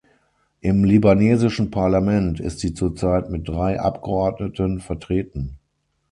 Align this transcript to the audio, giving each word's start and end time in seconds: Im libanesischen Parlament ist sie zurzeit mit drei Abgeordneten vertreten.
Im 0.61 0.83
libanesischen 0.83 1.69
Parlament 1.69 2.39
ist 2.39 2.57
sie 2.57 2.73
zurzeit 2.73 3.29
mit 3.29 3.47
drei 3.47 3.79
Abgeordneten 3.79 4.79
vertreten. 4.79 5.59